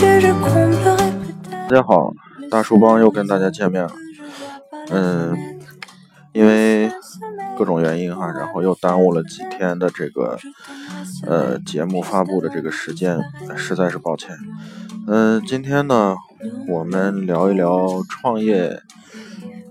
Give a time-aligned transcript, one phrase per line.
[0.00, 2.12] 大家好，
[2.48, 3.90] 大树帮又跟大家见面了。
[4.90, 5.36] 嗯，
[6.32, 6.88] 因为
[7.58, 10.38] 各种原因哈，然后又耽误了几天的这个
[11.26, 13.18] 呃节目发布的这个时间，
[13.56, 14.36] 实在是抱歉。
[15.08, 16.14] 嗯，今天呢，
[16.68, 18.80] 我们聊一聊创业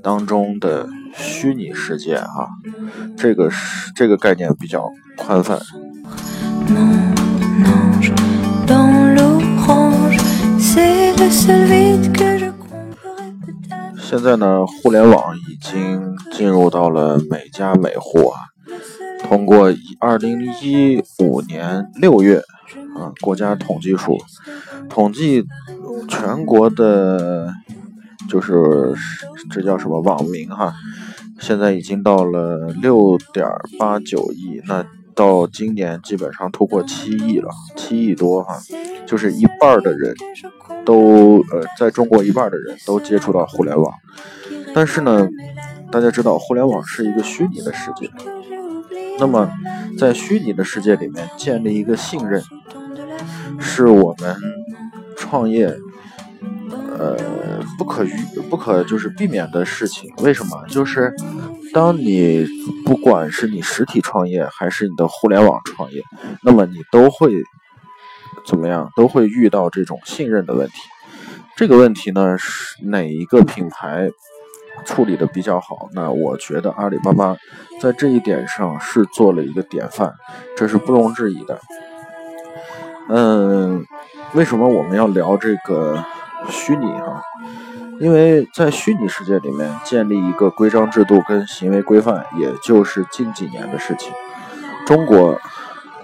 [0.03, 2.49] 当中的虚拟世界哈，
[3.15, 5.57] 这个是这个概念比较宽泛。
[11.29, 11.67] 现
[14.23, 18.39] 在呢，互联网已经进入到了每家每户啊。
[19.27, 22.37] 通过二零一五年六月
[22.95, 24.17] 啊，国家统计处
[24.87, 25.43] 统计
[26.07, 27.53] 全国的，
[28.29, 28.95] 就是
[29.51, 30.73] 这叫什么网民哈，
[31.41, 33.45] 现在已经到了六点
[33.77, 34.61] 八九亿。
[34.65, 38.57] 那到今年基本上突破七亿了，七亿多哈，
[39.05, 40.15] 就是一半的人
[40.87, 43.93] 都呃，在中国一半的人都接触到互联网。
[44.73, 45.27] 但是呢，
[45.91, 48.09] 大家知道互联网是一个虚拟的世界，
[49.19, 49.51] 那么
[49.99, 52.41] 在虚拟的世界里面建立一个信任，
[53.59, 54.35] 是我们
[55.17, 55.77] 创业
[56.97, 57.17] 呃
[57.77, 58.13] 不可预
[58.49, 60.11] 不可就是避免的事情。
[60.23, 60.65] 为什么？
[60.69, 61.13] 就是。
[61.73, 62.47] 当你
[62.85, 66.01] 不管是你实体创业还是你的互联网创业，
[66.41, 67.29] 那么你都会
[68.47, 68.89] 怎么样？
[68.95, 70.73] 都会遇到这种信任的问题。
[71.57, 74.09] 这个问题呢，是哪一个品牌
[74.85, 75.89] 处理的比较好？
[75.93, 77.35] 那我觉得阿里巴巴
[77.81, 80.13] 在这一点上是做了一个典范，
[80.55, 81.59] 这是不容置疑的。
[83.09, 83.85] 嗯，
[84.33, 86.03] 为什么我们要聊这个
[86.49, 87.21] 虚拟哈？
[87.99, 94.13] 因为在虚拟世界里面建立一个规章制度跟行为规范，也就是近几年的事情。
[94.85, 95.41] 中国，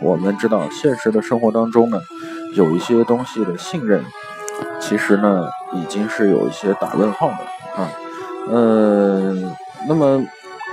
[0.02, 2.00] 我们知道现实的生活当中呢，
[2.56, 4.04] 有一些东西的信任，
[4.80, 7.90] 其实呢已经是有一些打问号的啊。
[8.50, 9.56] 嗯，
[9.88, 10.24] 那么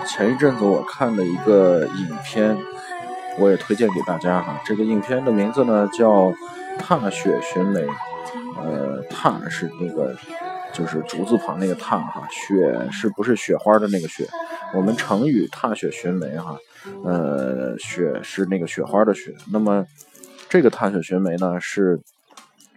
[0.06, 2.56] 前一阵子我看了一个影片，
[3.38, 4.60] 我也推荐给大家哈。
[4.64, 6.08] 这个影片的名字呢叫
[6.78, 7.80] 《踏雪寻梅》，
[8.62, 10.14] 呃，踏是那个。
[10.72, 14.24] 就是竹字旁那个踏哈，雪是不是雪花的那个雪？
[14.74, 16.56] 我们成语踏雪寻梅哈，
[17.04, 19.34] 呃，雪是那个雪花的雪。
[19.52, 19.84] 那么
[20.48, 22.00] 这个踏雪寻梅呢，是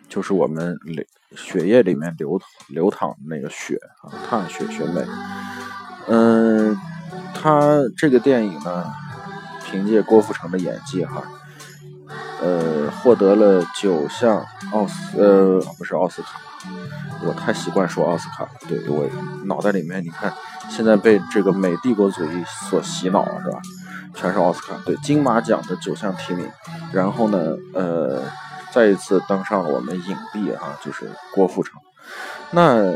[0.10, 1.06] 就是我们流
[1.36, 2.40] 血液里面流
[2.70, 5.06] 流淌的那个雪啊，踏雪寻梅。
[6.08, 6.76] 嗯，
[7.34, 8.92] 他这个电影呢，
[9.66, 11.24] 凭借郭富城的演技哈，
[12.42, 16.42] 呃，获得了九项奥斯呃不是奥斯卡。
[17.26, 19.08] 我太习惯说奥斯卡了，对我
[19.46, 20.34] 脑袋里面，你看
[20.76, 23.60] 现在被这个美帝国主义所洗脑了，是吧？
[24.16, 26.50] 全是奥斯卡，对金马奖的九项提名，
[26.92, 28.24] 然后呢，呃，
[28.72, 31.80] 再一次登上了我们影帝啊，就是郭富城。
[32.50, 32.96] 那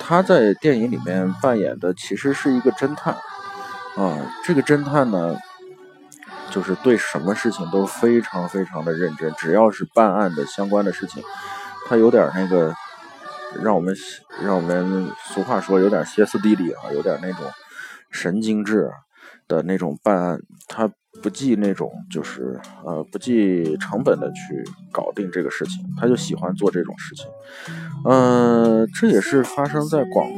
[0.00, 3.14] 他在电影里面扮演的其实是一个侦探
[3.96, 5.36] 啊，这个侦探呢，
[6.50, 11.22] 就是对什么事情都非常非常的认真，只要是办案的相关的事情，
[11.88, 12.74] 他有点那个。
[13.62, 13.94] 让我们
[14.42, 17.44] 让我们俗话说有点歇斯底里啊，有点那种
[18.10, 18.90] 神经质
[19.48, 20.90] 的那种办案，他
[21.22, 27.26] 不计那种就是呃不计成本的去搞定这个事情，他就喜欢做这种事情。
[28.04, 30.30] 嗯，这也是发生在广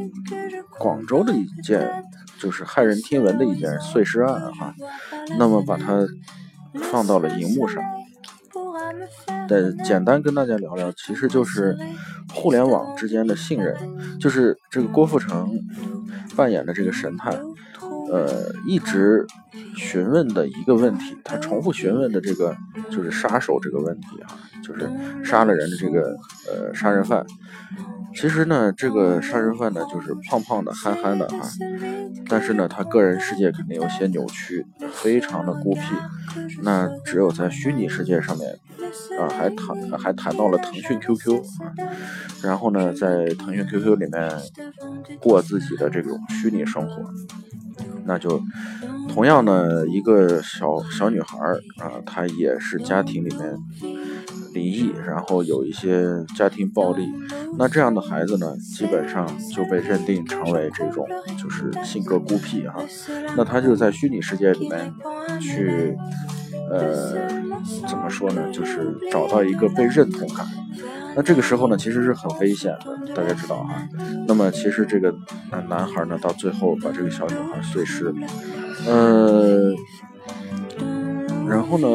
[0.79, 2.05] 广州的一件
[2.39, 4.75] 就是骇人听闻的一件碎尸案哈。
[5.39, 6.06] 那么把它
[6.91, 7.83] 放到了荧幕上。
[9.48, 11.76] 再简单跟大家聊聊，其实就是
[12.32, 13.76] 互联网之间的信任，
[14.18, 15.50] 就是这个郭富城
[16.36, 17.40] 扮演的这个神探，
[18.12, 19.27] 呃，一直
[19.75, 22.55] 询问的一个问题，他重复询问的这个
[22.91, 24.87] 就是杀手这个问题啊，就是
[25.25, 26.15] 杀了人的这个
[26.47, 27.25] 呃杀人犯。
[28.15, 31.49] 其实呢，这个杀人犯呢，就是胖胖的、憨憨的哈，
[32.28, 35.81] 但是呢，他个人世界肯定有些扭曲，非常的孤僻。
[36.61, 38.53] 那只有在虚拟世界上面，
[39.19, 41.73] 啊，还谈还谈到了腾讯 QQ 啊，
[42.43, 44.31] 然后呢，在腾讯 QQ 里面
[45.19, 47.03] 过自己的这种虚拟生活，
[48.04, 48.40] 那就
[49.08, 51.38] 同样呢，一个小小女孩
[51.78, 53.56] 啊，她也是家庭里面。
[54.54, 56.06] 离异，然后有一些
[56.37, 57.08] 家庭暴力，
[57.56, 61.06] 那这样的孩子呢，基本上就被认定成为这种
[61.43, 62.84] 就是性格孤僻哈。
[63.34, 64.93] 那他就在虚拟世界里面
[65.40, 65.96] 去，
[66.70, 67.14] 呃，
[67.88, 68.50] 怎么说呢？
[68.52, 70.46] 就是找到一个被认同感。
[71.14, 73.75] 那这个时候呢，其实是很危险的，大家知道哈。
[74.26, 75.14] 那么其实这个
[75.69, 78.14] 男孩呢，到最后把这个小女孩碎尸了，
[78.87, 79.73] 呃，
[81.49, 81.88] 然后呢，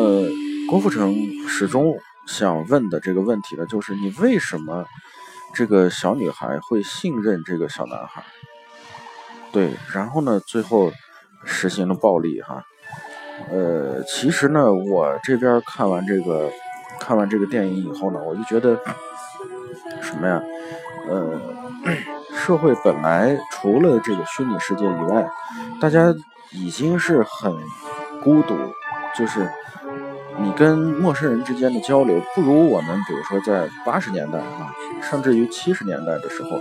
[0.69, 1.15] 郭富城
[1.47, 1.97] 始终。
[2.29, 4.85] 想问的这个问题呢，就是你为什么
[5.53, 8.21] 这个小女孩会信任这个小男孩？
[9.53, 10.91] 对，然后呢，最后
[11.45, 12.65] 实行了暴力哈。
[13.49, 16.51] 呃，其实呢，我这边看完这个
[16.99, 18.77] 看完这个电影以后呢，我就觉得
[20.01, 20.41] 什么呀？
[21.09, 21.39] 呃，
[22.35, 25.27] 社会本来除了这个虚拟世界以外，
[25.79, 26.13] 大家
[26.51, 27.55] 已经是很
[28.23, 28.55] 孤独，
[29.15, 29.49] 就是
[30.37, 36.59] 你跟陌生人之间的交流，不如我们比如说在八十年代啊，甚至于七十年代的时候，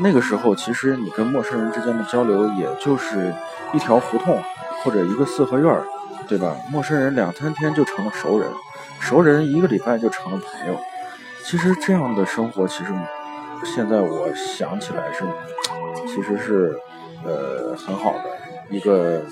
[0.00, 3.34] 那个时候其实你跟陌生人之间的交流，也就是
[3.72, 4.42] 一条胡同
[4.82, 5.74] 或者一个四合院。
[6.26, 6.56] 对吧？
[6.70, 8.48] 陌生人两三天就成了熟人，
[8.98, 10.80] 熟人一个礼拜就成了朋友。
[11.44, 12.92] 其实这样的生活，其实
[13.64, 15.24] 现在我想起来是，
[16.08, 16.74] 其实是
[17.22, 18.24] 呃很好的
[18.70, 19.22] 一个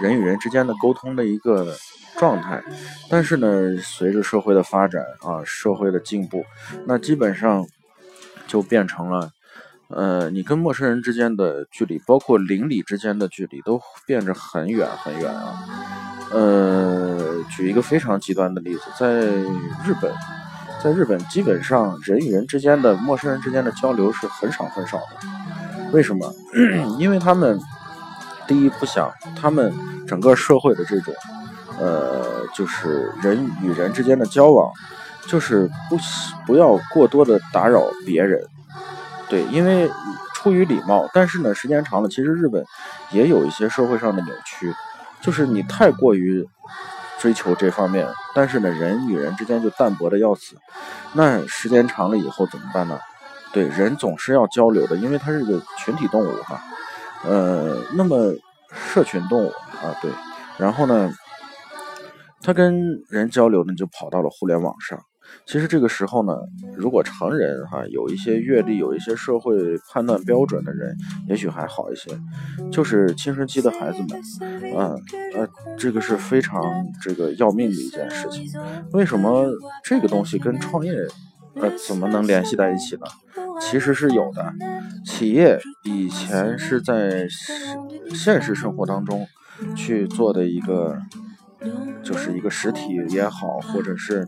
[0.00, 1.74] 人与人之间的沟通的一个
[2.16, 2.62] 状态。
[3.10, 6.44] 但是呢，随着社会的发展啊，社会的进步，
[6.86, 7.66] 那基本上
[8.46, 9.30] 就变成了。
[9.88, 15.58] 呃，你跟陌生人之间的距离，包括邻里之间的距离，都变得很远很远啊。
[16.30, 20.12] 呃，举一个非常极端的例子，在日本，
[20.82, 25.06] 在日本基本上人与人之间的陌生人之间的交流是很少很少的。
[25.92, 26.32] 为什么？
[26.98, 27.58] 因为他们
[28.46, 29.10] 第一不想，
[29.40, 29.72] 他们
[30.06, 31.14] 整个社会的这种，
[31.80, 34.72] 呃，就是人与人之间的交往，
[35.26, 35.98] 就是不
[36.46, 38.44] 不要过多的打扰别人。
[39.28, 39.90] 对，因为
[40.34, 42.64] 出于礼貌，但是呢，时间长了，其实日本
[43.10, 44.72] 也有一些社会上的扭曲，
[45.20, 46.46] 就是你太过于
[47.18, 50.56] 追求这方面，但是呢，人与人之间就淡薄的要死。
[51.14, 52.98] 那时间长了以后怎么办呢？
[53.52, 56.60] 对，人总是要交流的，因为它是个群体动物哈。
[57.24, 58.34] 呃，那么
[58.72, 60.10] 社群动物啊，对，
[60.58, 61.10] 然后呢，
[62.42, 65.00] 他跟人交流呢，就跑到了互联网上。
[65.46, 66.34] 其实这个时候呢，
[66.76, 69.56] 如果成人哈有一些阅历、有一些社会
[69.90, 70.94] 判断标准的人，
[71.26, 72.10] 也许还好一些。
[72.70, 74.94] 就是青春期的孩子们，啊
[75.34, 75.48] 呃，
[75.78, 76.62] 这个是非常
[77.02, 78.44] 这个要命的一件事情。
[78.92, 79.46] 为什么
[79.82, 80.92] 这个东西跟创业
[81.54, 83.06] 呃怎么能联系在一起呢？
[83.60, 84.52] 其实是有的。
[85.06, 87.26] 企业以前是在
[88.14, 89.26] 现实生活当中
[89.74, 90.98] 去做的一个。
[92.02, 94.26] 就是一个实体也好，或者是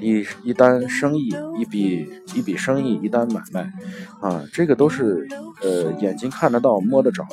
[0.00, 1.28] 一一单生意，
[1.58, 3.72] 一笔一笔生意，一单买卖，
[4.20, 5.26] 啊，这个都是
[5.62, 7.24] 呃眼睛看得到、摸得着，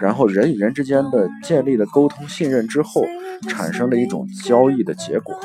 [0.00, 3.04] 然后人与人之间的建立了沟通、信任之后，
[3.48, 5.38] 产生的一种交易的结果。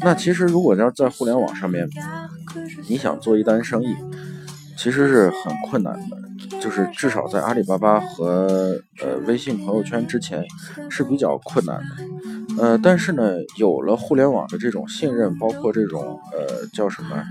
[0.00, 1.88] 那其实如果要在互联网上面，
[2.88, 3.94] 你想做一单生意，
[4.76, 6.16] 其实是很困难的。
[6.60, 10.44] 就是至少在阿里巴巴和呃微信朋友圈之前
[10.88, 11.84] 是比较困难的，
[12.58, 17.22] 呃，但是呢，有了互联网的这种信任，包括这种呃叫什么，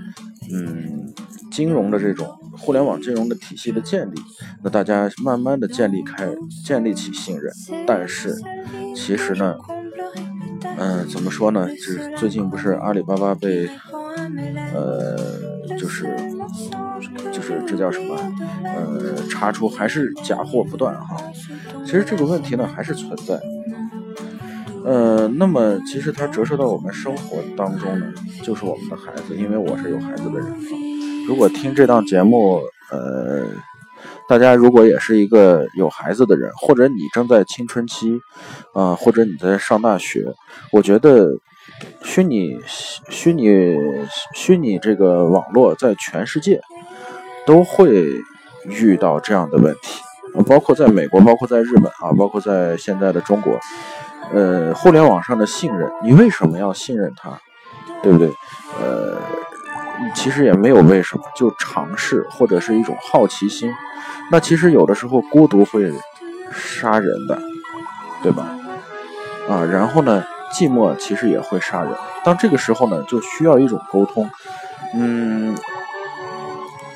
[0.53, 1.13] 嗯，
[1.51, 2.27] 金融的这种
[2.57, 4.15] 互联网金融的体系的建立，
[4.63, 6.27] 那大家慢慢的建立开
[6.63, 7.51] 建立起信任。
[7.87, 8.35] 但是
[8.95, 9.55] 其实呢，
[10.77, 11.67] 嗯，怎么说呢？
[11.83, 13.69] 这最近不是阿里巴巴被
[14.73, 15.17] 呃
[15.77, 16.07] 就是。
[17.31, 18.15] 就是这叫什么？
[18.63, 21.17] 呃，查出还是假货不断哈。
[21.85, 23.39] 其实这个问题呢还是存在。
[24.85, 28.05] 呃，那么其实它折射到我们生活当中呢，
[28.43, 30.47] 就是我们的孩子，因为我是有孩子的人。
[31.27, 32.61] 如果听这档节目，
[32.91, 33.45] 呃，
[34.29, 38.19] 大家如果也是一个有孩子的人，或者你正在青春期，
[38.73, 40.33] 啊，或者你在上大学，
[40.71, 41.29] 我觉得
[42.03, 42.55] 虚拟
[43.09, 43.75] 虚拟
[44.33, 46.61] 虚拟这个网络在全世界。
[47.47, 48.07] 都会
[48.65, 50.01] 遇到这样的问题，
[50.47, 53.59] 包括在美国，包括在日本啊，包括在现在的中国，
[54.33, 57.29] 呃，互联网上的信任，你为什么要信任他，
[58.01, 58.27] 对不对？
[58.81, 59.17] 呃，
[60.13, 63.71] 其实也没有为什么，就尝试或者是一种好奇心。
[64.31, 65.93] 那其实有的时候孤独会
[66.51, 67.39] 杀人的，
[68.23, 68.47] 对吧？
[69.49, 71.91] 啊，然后呢，寂寞其实也会杀人。
[72.23, 74.29] 当这个时候呢，就需要一种沟通，
[74.95, 75.55] 嗯。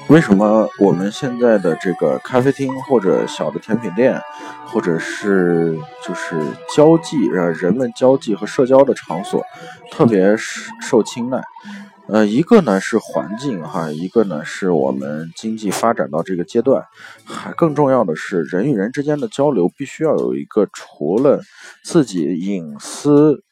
[0.09, 4.19] 为什么我们现在的这个咖啡厅或者小的甜品店，
[4.65, 6.35] 或者是就是
[6.75, 9.43] 交际人们交际和社交的场所，
[9.91, 10.35] 特别
[10.81, 11.43] 受青睐？
[12.07, 16.83] 呃，一个呢是环境哈，一个呢是我们经济发展到这个阶段，
[17.23, 21.39] 还更重要的是人与人之间的交流必须要有一个除了
[21.83, 23.43] 自己隐私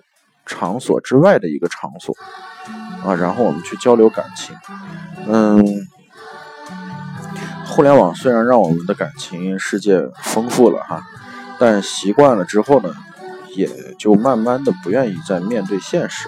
[0.47, 2.15] 场所之外的一个场所
[3.05, 4.55] 啊，然后我们去交流感情，
[5.27, 5.87] 嗯。
[7.77, 10.99] 互联网虽然让我们的感情世界丰富了哈，
[11.59, 12.91] 但习惯了之后呢，
[13.55, 13.69] 也
[13.99, 16.27] 就慢慢的不愿意再面对现实。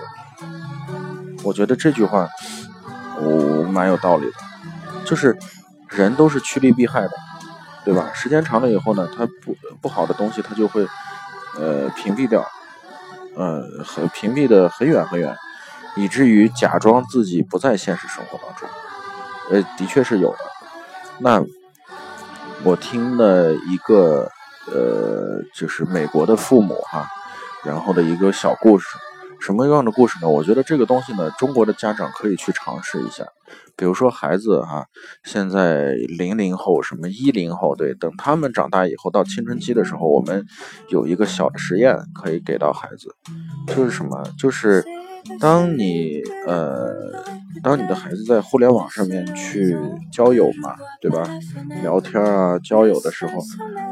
[1.41, 2.29] 我觉得这句话
[3.19, 4.33] 我蛮有道理的，
[5.03, 5.35] 就是
[5.87, 7.11] 人都是趋利避害的，
[7.83, 8.11] 对吧？
[8.13, 10.87] 时间长了以后呢，他不不好的东西他就会
[11.57, 12.47] 呃屏蔽掉，
[13.35, 15.35] 呃很屏蔽的很远很远，
[15.95, 18.69] 以至于假装自己不在现实生活当中。
[19.49, 20.48] 呃，的确是有的。
[21.19, 21.43] 那
[22.63, 24.29] 我听了一个
[24.67, 27.07] 呃，就是美国的父母哈，
[27.63, 28.87] 然后的一个小故事。
[29.41, 30.27] 什么样的故事呢？
[30.27, 33.25] 我觉得这个东西呢，中国的家长可以去尝试一下。
[33.77, 34.85] 比如说孩子哈，
[35.23, 40.45] 现在零零后什么一零后，对，等他们长大以后到青春期的时候，我们
[40.89, 43.15] 有一个小的实验可以给到孩子，
[43.73, 44.21] 就是什么？
[44.37, 44.83] 就是
[45.39, 46.93] 当你呃，
[47.61, 49.77] 当你的孩子在互联网上面去
[50.11, 51.23] 交友嘛，对吧？
[51.81, 53.33] 聊天啊，交友的时候，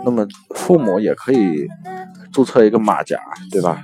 [0.06, 1.68] 那么父母也可以
[2.32, 3.20] 注册一个马甲，
[3.52, 3.82] 对吧？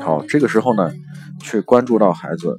[0.00, 0.92] 好，这个时候呢，
[1.40, 2.56] 去关注到孩子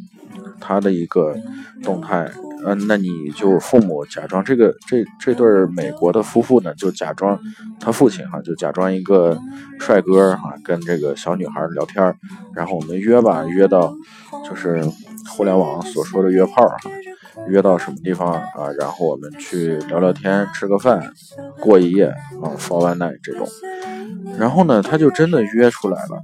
[0.59, 1.35] 他的一个
[1.83, 2.31] 动态，
[2.65, 7.39] 嗯，那你就父母假装这个这这对美国的夫妇呢，就假装
[7.79, 9.37] 他父亲哈，就假装一个
[9.79, 12.15] 帅哥哈，跟这个小女孩聊天，
[12.53, 13.93] 然后我们约吧，约到
[14.47, 14.83] 就是
[15.29, 16.91] 互联网所说的约炮哈，
[17.47, 21.11] 约到什么地方啊，然后我们去聊聊天，吃个饭，
[21.59, 23.47] 过一夜啊，for one night 这种，
[24.37, 26.21] 然后呢，他就真的约出来了。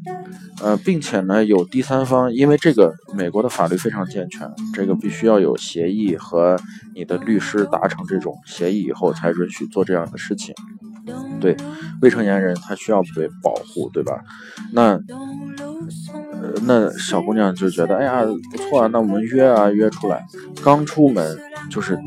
[0.62, 6.58] 呃，并且呢，有第三方，因为这个美国的法律非常健全，这个必须要有协议和
[6.94, 10.54] 你的律师达成这种协议以后才允许做这样的事情。
[11.40, 11.56] 对，
[12.02, 14.22] 未成年人他需要被保护，对吧？
[14.74, 15.00] 那，
[16.14, 20.26] 呃，那小姑娘就觉得，哎呀，不错啊，那我们约啊，约出来。
[20.64, 21.38] 刚出门
[21.70, 21.98] 就是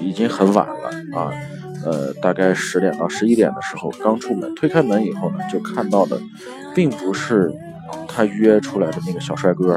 [0.00, 1.32] 已经很晚了啊，
[1.84, 6.20] 呃，大概十点到十一点的时候刚出门，推开门以后呢，就看到的
[6.74, 7.52] 并不是。
[8.08, 9.74] 他约出来的那个小帅哥，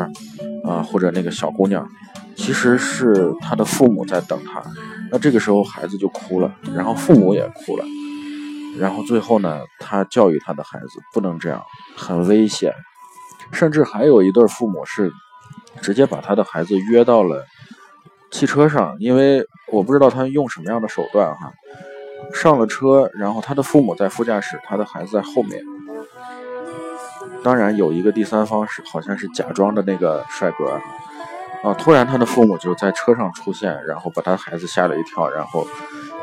[0.64, 1.88] 啊，或者那个小姑娘，
[2.36, 4.64] 其实是他的父母在等他。
[5.12, 7.84] 那这个时候孩子就哭了，然后父母也哭了。
[8.80, 11.62] 然后最后呢，他教育他的孩子不能这样，
[11.96, 12.72] 很危险。
[13.52, 15.12] 甚至还有一对父母是
[15.82, 17.46] 直接把他的孩子约到了
[18.32, 21.52] 汽车上，因为我不知道他用什么样的手段哈。
[22.34, 25.64] 上了车，然后他的父母在副驾驶，他的孩子在后面。
[27.44, 30.82] 当然有一个第三方是好像是假装的那个帅哥，
[31.64, 35.66] 啊，突然他的父母就在车上出现，然后把他孩子吓了一跳，然后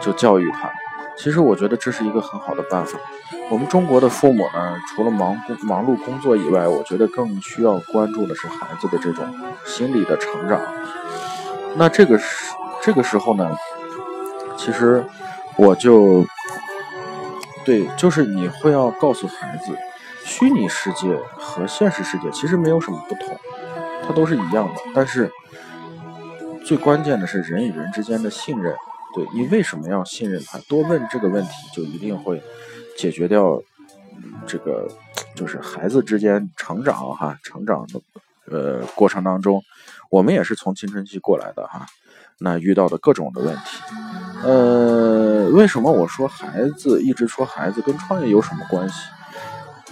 [0.01, 0.71] 就教育他。
[1.17, 2.99] 其实我觉得这是一个很好的办法。
[3.51, 9.25] 我们中国的父母呢，除了忙工忙碌工作以外，我觉得更需要关注的是孩子的这种
[9.65, 10.61] 心理的成长。
[11.77, 13.51] 那这个时这个时候呢，
[14.57, 15.05] 其实
[15.57, 16.25] 我就
[17.65, 19.73] 对，就是你会要告诉孩子。
[20.25, 23.39] 虚拟世界和现实世界其实没有什么不同，
[24.07, 24.81] 它都是一样的。
[24.95, 25.31] 但是
[26.65, 28.75] 最关键的是人与人之间的信任。
[29.15, 30.59] 对你为什么要信任他？
[30.69, 32.43] 多问这个问题，就一定会
[32.99, 33.63] 解决掉
[34.47, 34.89] 这个
[35.37, 38.01] 就是孩子之间成长哈成长的
[38.51, 39.63] 呃过程当中，
[40.11, 41.87] 我们也是从青春期过来的哈，
[42.39, 43.63] 那遇到的各种的问题。
[44.43, 48.95] 呃，为什么我说孩子一直说孩子跟创业有什么关系？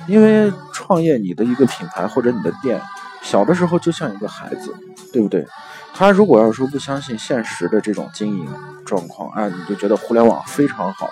[0.09, 2.83] 因为创业，你的一个品牌或者你的店，
[3.23, 4.75] 小的时候就像一个孩子，
[5.13, 5.47] 对不对？
[5.95, 8.49] 他如果要说不相信现实的这种经营
[8.85, 11.09] 状况，啊，你就觉得互联网非常好，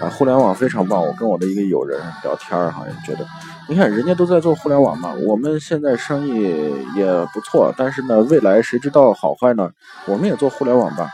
[0.00, 1.00] 啊，互联网非常棒。
[1.00, 3.26] 我跟我的一个友人聊天儿，哈，也觉得，
[3.68, 9.70] 你看人家都在做互联网嘛，我们现在生意也不错，但是呢，未来谁知道好坏呢？
[10.06, 11.08] 我们也做互联网吧。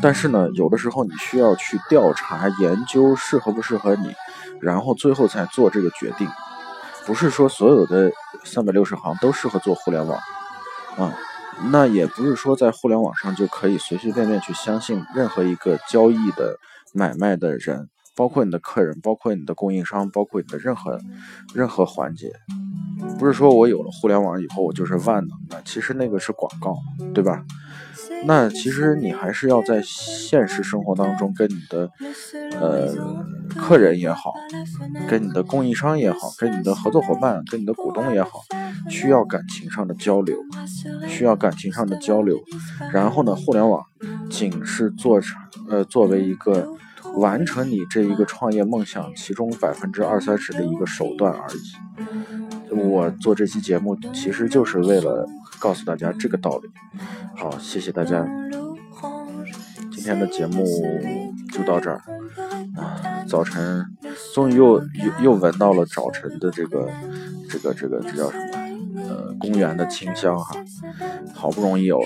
[0.00, 4.14] 但是呢，有的时候你需要去调查研究适合不适合你。
[4.60, 6.28] 然后最后才做这个决定，
[7.08, 8.12] 不是说所有的
[8.44, 10.20] 三百六十行都适合做互联网，
[10.98, 11.16] 啊，
[11.72, 16.58] 那也不是说在互联网上就可以随随便便去相信任何一个交易的
[16.92, 21.00] 买卖的人，包括你的客人，包括你的供应商，包括你的任何
[21.54, 22.30] 任何环节，
[23.18, 26.76] 不是说我有了互联网以后我就是万能的，其实那个是广告，
[27.14, 27.42] 对吧？
[28.26, 31.90] 那其实你还是要在现实生活当中跟你的
[32.60, 32.92] 呃
[33.56, 34.32] 客人也好，
[35.08, 38.42] 跟你的供应商也好，跟你的合作伙伴、跟你的股东也好，
[38.88, 40.36] 需要感情上的交流，
[41.08, 42.38] 需要感情上的交流。
[42.92, 43.84] 然后呢，互联网
[44.30, 45.36] 仅是做成
[45.68, 46.68] 呃作为一个
[47.16, 52.76] 完成你这一个创业梦想其中百分之二三十的一个手段而已。
[52.76, 55.26] 我做这期节目其实就是为了
[55.58, 56.68] 告诉大家这个道理。
[57.34, 58.26] 好，谢谢大家，
[59.90, 60.64] 今天的节目
[61.52, 62.00] 就到这儿。
[63.28, 63.84] 早晨
[64.34, 66.88] 终于又又又闻到了早晨的这个
[67.48, 69.02] 这个这个这叫什么？
[69.08, 70.56] 呃，公园的清香哈，
[71.34, 72.00] 好不容易有，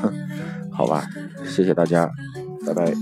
[0.00, 0.12] 哼，
[0.70, 1.06] 好吧，
[1.44, 2.10] 谢谢大家，
[2.66, 2.94] 拜拜。